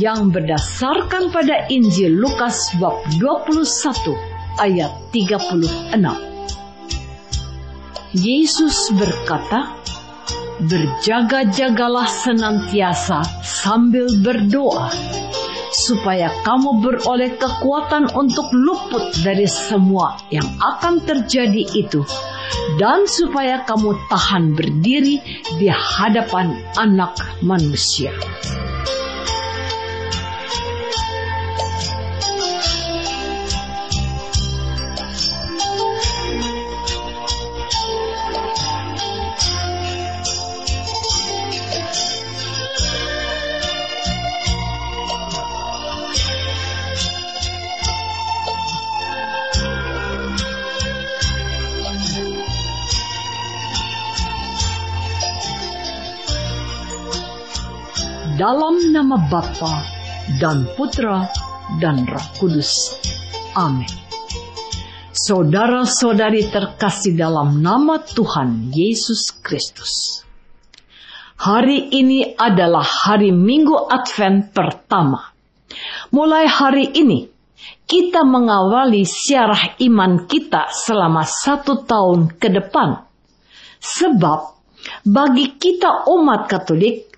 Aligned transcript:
Yang 0.00 0.32
berdasarkan 0.32 1.28
pada 1.28 1.68
Injil 1.68 2.16
Lukas 2.16 2.72
bab 2.80 3.04
21 3.20 4.16
ayat 4.56 4.88
36. 5.12 6.00
Yesus 8.16 8.88
berkata, 8.96 9.76
Berjaga-jagalah 10.60 12.04
senantiasa 12.04 13.24
sambil 13.40 14.12
berdoa, 14.20 14.92
supaya 15.72 16.28
kamu 16.44 16.84
beroleh 16.84 17.32
kekuatan 17.40 18.12
untuk 18.12 18.52
luput 18.52 19.08
dari 19.24 19.48
semua 19.48 20.20
yang 20.28 20.44
akan 20.60 21.00
terjadi 21.00 21.64
itu, 21.72 22.04
dan 22.76 23.08
supaya 23.08 23.64
kamu 23.64 23.96
tahan 24.12 24.52
berdiri 24.52 25.16
di 25.56 25.68
hadapan 25.72 26.60
Anak 26.76 27.16
Manusia. 27.40 28.12
Dalam 58.40 58.80
nama 58.88 59.20
Bapa 59.28 59.84
dan 60.40 60.64
Putra 60.72 61.28
dan 61.76 62.08
Roh 62.08 62.28
Kudus. 62.40 62.72
Amin. 63.52 63.84
Saudara-saudari 65.12 66.48
terkasih 66.48 67.20
dalam 67.20 67.60
nama 67.60 68.00
Tuhan 68.00 68.72
Yesus 68.72 69.36
Kristus. 69.44 70.24
Hari 71.36 71.92
ini 71.92 72.32
adalah 72.32 72.80
hari 72.80 73.28
Minggu 73.28 73.76
Advent 73.76 74.56
pertama. 74.56 75.20
Mulai 76.08 76.48
hari 76.48 76.96
ini, 76.96 77.28
kita 77.84 78.24
mengawali 78.24 79.04
siarah 79.04 79.76
iman 79.84 80.24
kita 80.24 80.72
selama 80.72 81.28
satu 81.28 81.84
tahun 81.84 82.40
ke 82.40 82.48
depan. 82.56 83.04
Sebab 83.84 84.40
bagi 85.04 85.60
kita 85.60 86.08
umat 86.08 86.48
Katolik, 86.48 87.09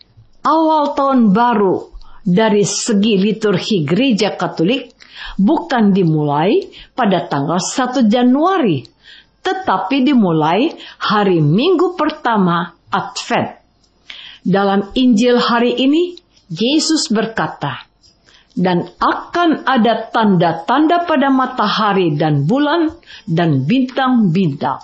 awal 0.42 0.94
tahun 0.98 1.30
baru 1.30 1.90
dari 2.22 2.62
segi 2.66 3.18
liturgi 3.18 3.82
gereja 3.86 4.34
Katolik 4.34 4.94
bukan 5.38 5.94
dimulai 5.94 6.70
pada 6.94 7.26
tanggal 7.26 7.58
1 7.58 8.10
Januari, 8.10 8.82
tetapi 9.42 9.96
dimulai 10.06 10.70
hari 11.02 11.38
Minggu 11.42 11.94
pertama 11.98 12.74
Advent. 12.90 13.62
Dalam 14.42 14.90
Injil 14.98 15.38
hari 15.38 15.78
ini, 15.78 16.18
Yesus 16.50 17.06
berkata, 17.14 17.86
dan 18.58 18.84
akan 18.98 19.64
ada 19.64 20.10
tanda-tanda 20.10 21.06
pada 21.06 21.30
matahari 21.30 22.18
dan 22.18 22.44
bulan 22.44 22.90
dan 23.24 23.64
bintang-bintang. 23.64 24.82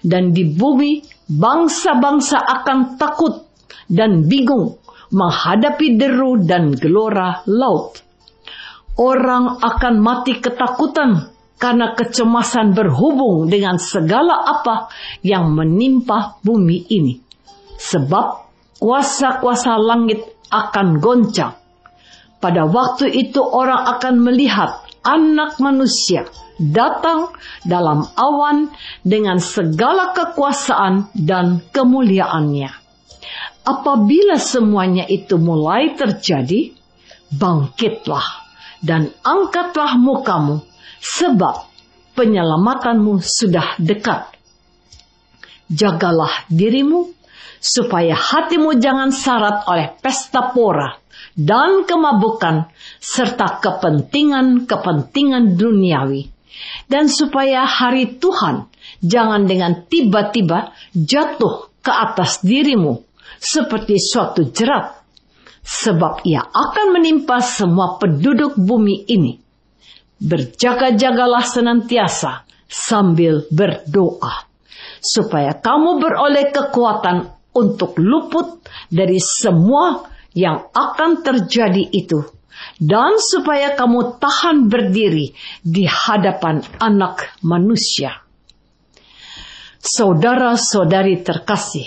Dan 0.00 0.32
di 0.32 0.56
bumi 0.56 1.04
bangsa-bangsa 1.28 2.40
akan 2.40 2.96
takut 2.96 3.44
dan 3.86 4.24
bingung 4.24 4.80
menghadapi 5.10 5.98
deru 5.98 6.42
dan 6.42 6.74
gelora 6.74 7.42
laut. 7.46 8.02
Orang 8.96 9.60
akan 9.60 9.94
mati 10.00 10.40
ketakutan 10.40 11.36
karena 11.56 11.92
kecemasan 11.96 12.72
berhubung 12.72 13.48
dengan 13.48 13.76
segala 13.76 14.44
apa 14.44 14.88
yang 15.20 15.52
menimpa 15.52 16.40
bumi 16.40 16.88
ini. 16.88 17.20
Sebab 17.76 18.26
kuasa-kuasa 18.80 19.76
langit 19.76 20.24
akan 20.48 21.00
goncang. 21.00 21.56
Pada 22.36 22.68
waktu 22.68 23.08
itu 23.12 23.40
orang 23.40 23.96
akan 23.96 24.14
melihat 24.20 24.84
anak 25.04 25.56
manusia 25.60 26.28
datang 26.60 27.32
dalam 27.64 28.04
awan 28.16 28.72
dengan 29.04 29.40
segala 29.40 30.12
kekuasaan 30.12 31.12
dan 31.16 31.64
kemuliaannya. 31.72 32.75
Apabila 33.66 34.38
semuanya 34.38 35.10
itu 35.10 35.42
mulai 35.42 35.98
terjadi, 35.98 36.70
bangkitlah 37.34 38.22
dan 38.78 39.10
angkatlah 39.26 39.98
mukamu, 39.98 40.62
sebab 41.02 41.66
penyelamatanmu 42.14 43.18
sudah 43.18 43.74
dekat. 43.82 44.30
Jagalah 45.66 46.46
dirimu, 46.46 47.10
supaya 47.58 48.14
hatimu 48.14 48.78
jangan 48.78 49.10
syarat 49.10 49.66
oleh 49.66 49.98
pesta 49.98 50.54
pora 50.54 51.02
dan 51.34 51.82
kemabukan, 51.90 52.70
serta 53.02 53.58
kepentingan-kepentingan 53.58 55.58
duniawi. 55.58 56.30
Dan 56.86 57.10
supaya 57.10 57.66
hari 57.66 58.14
Tuhan 58.22 58.70
jangan 59.02 59.50
dengan 59.50 59.90
tiba-tiba 59.90 60.70
jatuh 60.94 61.66
ke 61.82 61.90
atas 61.90 62.46
dirimu 62.46 63.06
seperti 63.36 63.96
suatu 63.98 64.50
jerat, 64.50 65.02
sebab 65.66 66.22
ia 66.22 66.42
akan 66.42 66.94
menimpa 66.94 67.42
semua 67.42 67.98
penduduk 67.98 68.54
bumi 68.54 69.06
ini. 69.10 69.38
Berjaga-jagalah 70.16 71.44
senantiasa 71.44 72.48
sambil 72.64 73.44
berdoa, 73.52 74.48
supaya 75.02 75.52
kamu 75.52 76.00
beroleh 76.00 76.48
kekuatan 76.50 77.28
untuk 77.52 78.00
luput 78.00 78.64
dari 78.88 79.20
semua 79.20 80.08
yang 80.32 80.68
akan 80.72 81.20
terjadi 81.20 81.84
itu, 81.92 82.24
dan 82.80 83.20
supaya 83.20 83.76
kamu 83.76 84.16
tahan 84.16 84.72
berdiri 84.72 85.36
di 85.60 85.84
hadapan 85.84 86.64
Anak 86.80 87.36
Manusia. 87.44 88.24
Saudara-saudari 89.80 91.20
terkasih, 91.22 91.86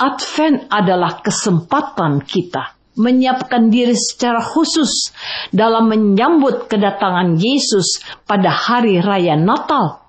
Advent 0.00 0.72
adalah 0.72 1.20
kesempatan 1.20 2.24
kita 2.24 2.80
menyiapkan 2.96 3.68
diri 3.68 3.92
secara 3.92 4.40
khusus 4.40 5.12
dalam 5.52 5.92
menyambut 5.92 6.72
kedatangan 6.72 7.36
Yesus 7.36 8.00
pada 8.24 8.48
hari 8.48 8.98
raya 8.98 9.36
Natal. 9.36 10.00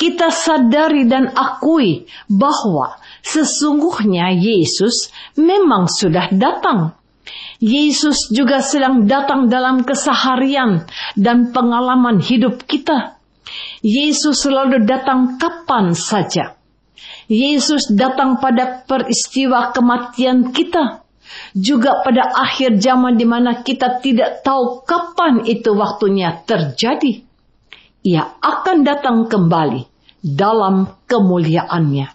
Kita 0.00 0.32
sadari 0.32 1.04
dan 1.04 1.36
akui 1.36 2.08
bahwa 2.32 2.96
sesungguhnya 3.20 4.32
Yesus 4.32 5.12
memang 5.36 5.84
sudah 5.84 6.32
datang. 6.32 6.96
Yesus 7.60 8.32
juga 8.32 8.64
sedang 8.64 9.04
datang 9.04 9.52
dalam 9.52 9.84
keseharian 9.84 10.88
dan 11.12 11.52
pengalaman 11.52 12.24
hidup 12.24 12.64
kita. 12.64 13.20
Yesus 13.84 14.48
selalu 14.48 14.88
datang 14.88 15.36
kapan 15.36 15.92
saja. 15.92 16.59
Yesus 17.30 17.94
datang 17.94 18.42
pada 18.42 18.82
peristiwa 18.82 19.70
kematian 19.70 20.50
kita 20.50 21.06
juga 21.54 22.02
pada 22.02 22.26
akhir 22.26 22.82
zaman 22.82 23.14
di 23.14 23.22
mana 23.22 23.62
kita 23.62 24.02
tidak 24.02 24.42
tahu 24.42 24.82
kapan 24.82 25.46
itu 25.46 25.70
waktunya 25.78 26.42
terjadi. 26.42 27.22
Ia 28.02 28.24
akan 28.42 28.82
datang 28.82 29.30
kembali 29.30 29.86
dalam 30.26 30.90
kemuliaannya. 31.06 32.08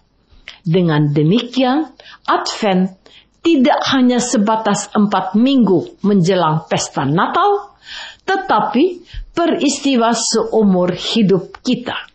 Dengan 0.65 1.13
demikian, 1.13 1.95
Advent 2.25 2.97
tidak 3.45 3.85
hanya 3.93 4.17
sebatas 4.17 4.89
empat 4.91 5.37
minggu 5.37 6.01
menjelang 6.01 6.65
pesta 6.65 7.05
Natal, 7.05 7.77
tetapi 8.25 9.05
peristiwa 9.31 10.11
seumur 10.11 10.91
hidup 10.91 11.61
kita. 11.61 12.09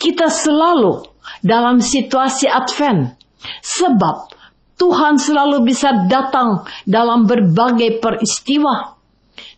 Kita 0.00 0.32
selalu 0.32 1.15
dalam 1.42 1.82
situasi 1.82 2.46
Advent, 2.48 3.16
sebab 3.62 4.32
Tuhan 4.76 5.16
selalu 5.16 5.64
bisa 5.64 6.06
datang 6.06 6.68
dalam 6.84 7.24
berbagai 7.24 7.98
peristiwa. 7.98 8.94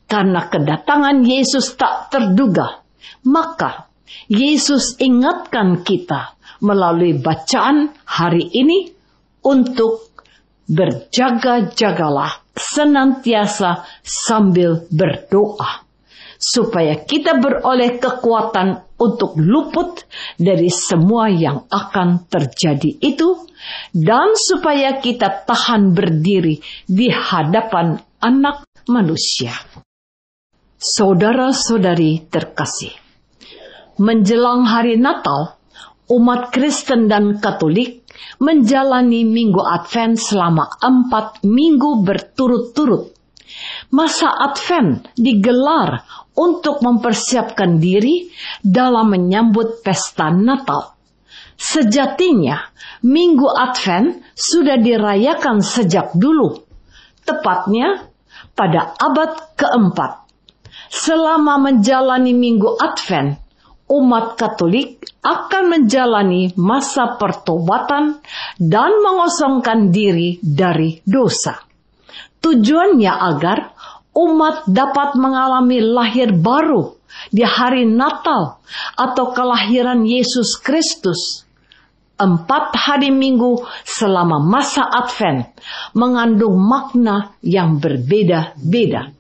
Karena 0.08 0.48
kedatangan 0.48 1.20
Yesus 1.20 1.76
tak 1.76 2.08
terduga, 2.08 2.80
maka 3.28 3.92
Yesus 4.30 4.96
ingatkan 4.96 5.84
kita 5.84 6.38
melalui 6.64 7.18
bacaan 7.20 7.92
hari 8.08 8.48
ini 8.56 8.88
untuk 9.44 10.08
berjaga-jagalah 10.64 12.48
senantiasa 12.56 13.84
sambil 14.00 14.88
berdoa 14.88 15.86
supaya 16.38 17.02
kita 17.02 17.36
beroleh 17.36 17.98
kekuatan 17.98 18.87
untuk 18.98 19.38
luput 19.38 20.04
dari 20.34 20.68
semua 20.68 21.30
yang 21.30 21.70
akan 21.70 22.26
terjadi 22.26 22.98
itu, 22.98 23.46
dan 23.94 24.34
supaya 24.34 24.98
kita 24.98 25.46
tahan 25.46 25.94
berdiri 25.94 26.58
di 26.86 27.08
hadapan 27.10 27.98
Anak 28.18 28.66
Manusia. 28.90 29.54
Saudara-saudari 30.78 32.30
terkasih, 32.30 32.94
menjelang 33.98 34.62
hari 34.66 34.94
Natal, 34.94 35.58
umat 36.06 36.54
Kristen 36.54 37.10
dan 37.10 37.42
Katolik 37.42 38.06
menjalani 38.38 39.26
Minggu 39.26 39.62
Advent 39.62 40.18
selama 40.18 40.70
empat 40.78 41.42
minggu 41.42 42.02
berturut-turut. 42.06 43.14
Masa 43.90 44.28
Advent 44.28 45.08
digelar 45.16 46.04
untuk 46.38 46.78
mempersiapkan 46.86 47.82
diri 47.82 48.30
dalam 48.62 49.10
menyambut 49.10 49.82
pesta 49.82 50.30
Natal. 50.30 50.94
Sejatinya, 51.58 52.62
Minggu 53.02 53.50
Advent 53.50 54.22
sudah 54.38 54.78
dirayakan 54.78 55.58
sejak 55.58 56.14
dulu, 56.14 56.62
tepatnya 57.26 58.06
pada 58.54 58.94
abad 58.94 59.58
keempat. 59.58 60.30
Selama 60.88 61.58
menjalani 61.58 62.30
Minggu 62.30 62.78
Advent, 62.78 63.42
umat 63.90 64.38
Katolik 64.38 65.02
akan 65.20 65.64
menjalani 65.74 66.54
masa 66.54 67.18
pertobatan 67.18 68.22
dan 68.56 68.94
mengosongkan 69.02 69.90
diri 69.90 70.38
dari 70.38 71.02
dosa. 71.02 71.58
Tujuannya 72.38 73.12
agar 73.12 73.74
umat 74.16 74.68
dapat 74.68 75.16
mengalami 75.18 75.82
lahir 75.82 76.32
baru 76.32 76.98
di 77.32 77.44
hari 77.44 77.88
Natal 77.88 78.60
atau 78.96 79.32
kelahiran 79.32 80.04
Yesus 80.04 80.60
Kristus. 80.60 81.44
Empat 82.18 82.74
hari 82.74 83.14
minggu 83.14 83.62
selama 83.86 84.42
masa 84.42 84.82
Advent 84.82 85.54
mengandung 85.94 86.58
makna 86.58 87.38
yang 87.46 87.78
berbeda-beda. 87.78 89.14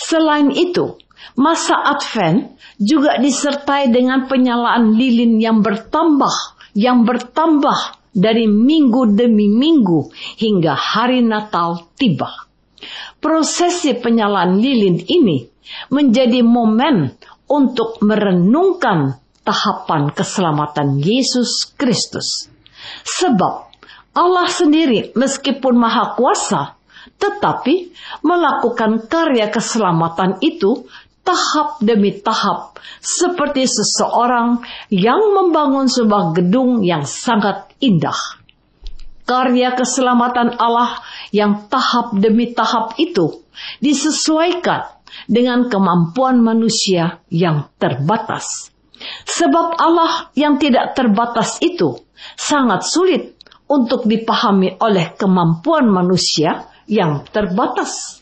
Selain 0.00 0.48
itu, 0.48 0.96
masa 1.36 1.76
Advent 1.76 2.56
juga 2.80 3.20
disertai 3.20 3.92
dengan 3.92 4.24
penyalaan 4.32 4.96
lilin 4.96 5.36
yang 5.44 5.60
bertambah, 5.60 6.56
yang 6.72 7.04
bertambah 7.04 8.00
dari 8.16 8.48
minggu 8.48 9.12
demi 9.12 9.52
minggu 9.52 10.08
hingga 10.40 10.72
hari 10.72 11.20
Natal 11.20 11.92
tiba. 12.00 12.51
Prosesi 13.22 13.94
penyalaan 13.94 14.58
lilin 14.58 14.98
ini 14.98 15.46
menjadi 15.94 16.42
momen 16.42 17.14
untuk 17.46 18.02
merenungkan 18.02 19.22
tahapan 19.46 20.10
keselamatan 20.10 20.98
Yesus 20.98 21.70
Kristus. 21.78 22.50
Sebab 23.06 23.70
Allah 24.18 24.48
sendiri 24.50 25.14
meskipun 25.14 25.78
maha 25.78 26.18
kuasa, 26.18 26.74
tetapi 27.22 27.94
melakukan 28.26 29.06
karya 29.06 29.46
keselamatan 29.54 30.42
itu 30.42 30.90
tahap 31.22 31.78
demi 31.78 32.18
tahap 32.18 32.82
seperti 32.98 33.70
seseorang 33.70 34.66
yang 34.90 35.22
membangun 35.30 35.86
sebuah 35.86 36.34
gedung 36.34 36.82
yang 36.82 37.06
sangat 37.06 37.70
indah 37.78 38.41
karya 39.32 39.72
keselamatan 39.72 40.60
Allah 40.60 41.00
yang 41.32 41.72
tahap 41.72 42.12
demi 42.20 42.52
tahap 42.52 43.00
itu 43.00 43.40
disesuaikan 43.80 44.92
dengan 45.24 45.72
kemampuan 45.72 46.44
manusia 46.44 47.24
yang 47.32 47.72
terbatas. 47.80 48.68
Sebab 49.24 49.80
Allah 49.80 50.28
yang 50.36 50.60
tidak 50.60 50.92
terbatas 50.92 51.56
itu 51.64 51.96
sangat 52.36 52.84
sulit 52.84 53.40
untuk 53.72 54.04
dipahami 54.04 54.76
oleh 54.76 55.16
kemampuan 55.16 55.88
manusia 55.88 56.68
yang 56.84 57.24
terbatas. 57.32 58.20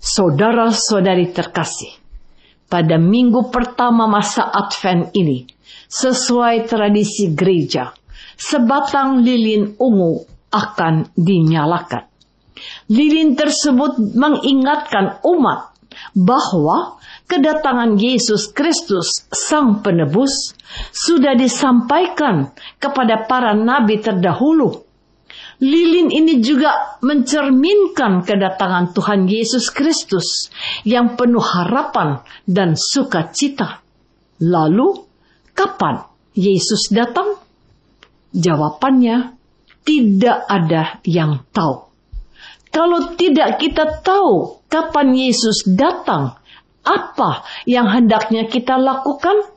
Saudara-saudari 0.00 1.28
terkasih, 1.36 1.92
pada 2.72 2.96
minggu 2.96 3.52
pertama 3.52 4.08
masa 4.08 4.48
Advent 4.48 5.12
ini, 5.12 5.44
sesuai 5.90 6.70
tradisi 6.70 7.34
gereja, 7.34 7.97
sebatang 8.38 9.26
lilin 9.26 9.74
ungu 9.76 10.24
akan 10.54 11.12
dinyalakan. 11.18 12.06
Lilin 12.88 13.36
tersebut 13.36 14.00
mengingatkan 14.16 15.20
umat 15.26 15.76
bahwa 16.14 16.98
kedatangan 17.28 17.98
Yesus 17.98 18.50
Kristus, 18.50 19.28
Sang 19.28 19.84
Penebus, 19.84 20.56
sudah 20.94 21.36
disampaikan 21.36 22.54
kepada 22.80 23.28
para 23.28 23.52
nabi 23.52 24.00
terdahulu. 24.00 24.88
Lilin 25.58 26.14
ini 26.14 26.38
juga 26.38 26.98
mencerminkan 27.02 28.22
kedatangan 28.22 28.94
Tuhan 28.94 29.26
Yesus 29.26 29.74
Kristus 29.74 30.54
yang 30.86 31.18
penuh 31.18 31.42
harapan 31.42 32.22
dan 32.46 32.78
sukacita. 32.78 33.82
Lalu, 34.38 35.02
kapan 35.58 36.06
Yesus 36.38 36.94
datang? 36.94 37.37
Jawabannya, 38.32 39.38
tidak 39.88 40.38
ada 40.44 41.00
yang 41.08 41.48
tahu. 41.52 41.88
Kalau 42.68 43.16
tidak 43.16 43.56
kita 43.56 44.04
tahu 44.04 44.60
kapan 44.68 45.16
Yesus 45.16 45.64
datang, 45.64 46.36
apa 46.84 47.44
yang 47.64 47.88
hendaknya 47.88 48.44
kita 48.48 48.76
lakukan? 48.76 49.48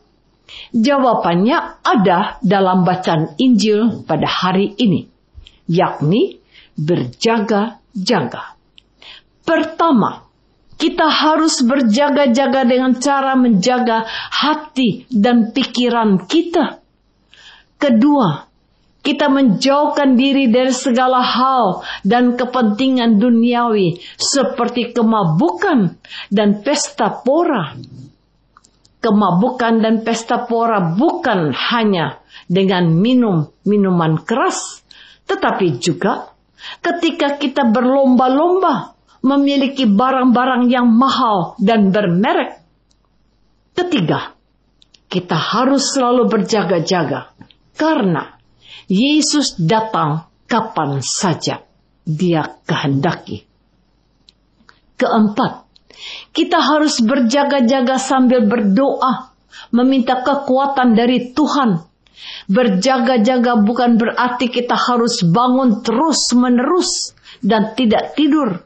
Jawabannya 0.76 1.84
ada 1.84 2.40
dalam 2.44 2.84
bacaan 2.84 3.40
Injil 3.40 4.04
pada 4.04 4.28
hari 4.28 4.76
ini, 4.80 5.08
yakni 5.68 6.44
berjaga-jaga. 6.76 8.60
Pertama, 9.48 10.28
kita 10.76 11.08
harus 11.08 11.64
berjaga-jaga 11.64 12.68
dengan 12.68 13.00
cara 13.00 13.36
menjaga 13.40 14.04
hati 14.32 15.08
dan 15.12 15.56
pikiran 15.56 16.28
kita. 16.28 16.84
Kedua, 17.80 18.51
kita 19.02 19.34
menjauhkan 19.34 20.14
diri 20.14 20.50
dari 20.50 20.74
segala 20.74 21.26
hal 21.26 21.82
dan 22.06 22.38
kepentingan 22.38 23.18
duniawi 23.18 23.98
seperti 24.18 24.94
kemabukan 24.94 25.98
dan 26.30 26.62
pesta 26.62 27.10
pora. 27.22 27.74
Kemabukan 29.02 29.82
dan 29.82 30.06
pesta 30.06 30.46
pora 30.46 30.94
bukan 30.94 31.50
hanya 31.74 32.22
dengan 32.46 32.94
minum 32.94 33.50
minuman 33.66 34.22
keras, 34.22 34.86
tetapi 35.26 35.82
juga 35.82 36.30
ketika 36.86 37.42
kita 37.42 37.66
berlomba-lomba 37.74 38.94
memiliki 39.26 39.90
barang-barang 39.90 40.70
yang 40.70 40.86
mahal 40.86 41.58
dan 41.58 41.90
bermerek. 41.90 42.62
Ketiga, 43.74 44.38
kita 45.10 45.34
harus 45.34 45.98
selalu 45.98 46.30
berjaga-jaga 46.30 47.34
karena 47.74 48.41
Yesus 48.88 49.56
datang 49.58 50.28
kapan 50.46 51.00
saja 51.00 51.64
dia 52.04 52.60
kehendaki. 52.68 53.46
Keempat, 55.00 55.66
kita 56.36 56.62
harus 56.62 57.02
berjaga-jaga 57.02 57.98
sambil 57.98 58.46
berdoa, 58.46 59.34
meminta 59.74 60.22
kekuatan 60.22 60.94
dari 60.94 61.34
Tuhan. 61.34 61.88
Berjaga-jaga 62.46 63.66
bukan 63.66 63.98
berarti 63.98 64.46
kita 64.54 64.78
harus 64.78 65.26
bangun 65.26 65.82
terus-menerus 65.82 67.18
dan 67.42 67.74
tidak 67.74 68.14
tidur 68.14 68.62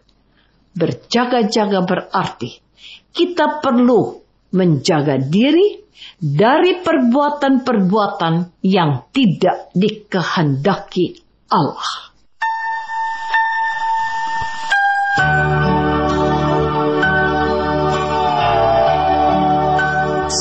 Berjaga-jaga 0.75 1.87
berarti 1.87 2.59
kita 3.15 3.63
perlu 3.63 4.24
menjaga 4.55 5.19
diri 5.19 5.83
dari 6.17 6.79
perbuatan-perbuatan 6.79 8.63
yang 8.63 9.11
tidak 9.11 9.69
dikehendaki 9.75 11.19
Allah. 11.51 12.15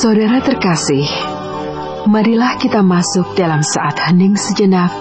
Saudara 0.04 0.36
terkasih, 0.44 1.06
marilah 2.04 2.60
kita 2.60 2.84
masuk 2.84 3.32
dalam 3.40 3.64
saat 3.64 3.96
hening 3.96 4.36
sejenak 4.36 4.92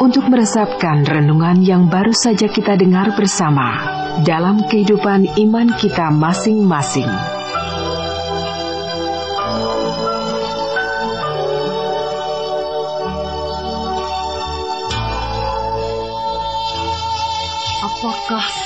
untuk 0.00 0.32
meresapkan 0.32 1.04
renungan 1.04 1.60
yang 1.60 1.92
baru 1.92 2.16
saja 2.16 2.48
kita 2.48 2.72
dengar 2.80 3.12
bersama 3.20 3.84
dalam 4.24 4.64
kehidupan 4.64 5.28
iman 5.36 5.68
kita 5.76 6.08
masing-masing. 6.08 7.29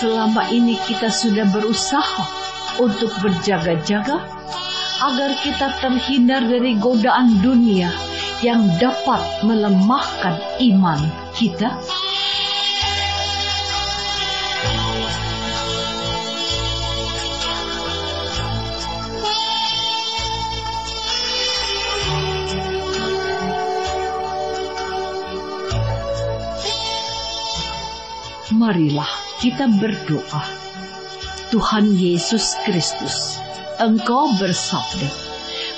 Selama 0.01 0.51
ini 0.51 0.75
kita 0.89 1.13
sudah 1.13 1.47
berusaha 1.55 2.25
untuk 2.83 3.11
berjaga-jaga 3.23 4.19
agar 5.05 5.31
kita 5.43 5.69
terhindar 5.79 6.43
dari 6.47 6.75
godaan 6.81 7.39
dunia 7.45 7.93
yang 8.43 8.65
dapat 8.83 9.21
melemahkan 9.47 10.37
iman 10.63 11.01
kita? 11.37 11.71
marilah 28.55 29.24
kita 29.45 29.69
berdoa. 29.77 30.41
Tuhan 31.53 31.93
Yesus 31.93 32.57
Kristus, 32.65 33.37
Engkau 33.77 34.33
bersabda, 34.41 35.05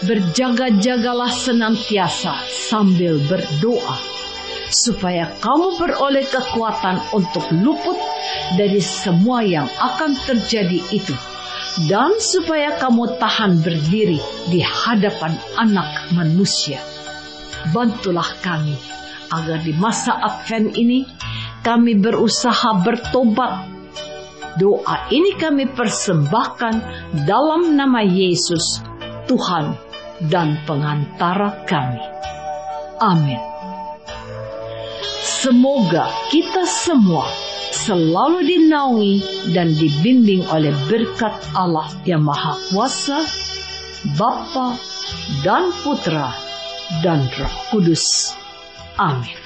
berjaga-jagalah 0.07 1.35
senantiasa 1.35 2.47
sambil 2.47 3.19
berdoa, 3.27 3.99
supaya 4.71 5.35
kamu 5.43 5.83
beroleh 5.83 6.23
kekuatan 6.31 7.11
untuk 7.11 7.43
luput 7.59 7.99
dari 8.55 8.79
semua 8.79 9.43
yang 9.43 9.67
akan 9.83 10.15
terjadi 10.15 10.79
itu, 10.95 11.17
dan 11.91 12.15
supaya 12.23 12.79
kamu 12.79 13.19
tahan 13.19 13.67
berdiri 13.67 14.23
di 14.47 14.63
hadapan 14.63 15.35
anak 15.59 16.15
manusia. 16.15 16.79
Bantulah 17.75 18.31
kami 18.47 18.79
agar 19.35 19.59
di 19.59 19.75
masa 19.75 20.15
Advent 20.23 20.79
ini 20.79 21.03
kami 21.67 21.99
berusaha 21.99 22.79
bertobat. 22.87 23.67
Doa 24.63 25.11
ini 25.11 25.35
kami 25.35 25.67
persembahkan 25.67 26.75
dalam 27.27 27.75
nama 27.75 28.07
Yesus, 28.07 28.79
Tuhan 29.27 29.75
dan 30.31 30.63
pengantara 30.63 31.67
kami. 31.67 32.01
Amin. 33.03 33.43
Semoga 35.27 36.07
kita 36.31 36.65
semua 36.65 37.27
selalu 37.75 38.47
dinaungi 38.47 39.15
dan 39.53 39.75
dibimbing 39.75 40.47
oleh 40.49 40.73
berkat 40.87 41.35
Allah 41.53 41.91
yang 42.09 42.25
Maha 42.25 42.57
Kuasa, 42.71 43.27
Bapa 44.17 44.79
dan 45.45 45.75
Putra 45.85 46.33
dan 47.05 47.27
Roh 47.37 47.57
Kudus. 47.69 48.33
Amin. 48.97 49.46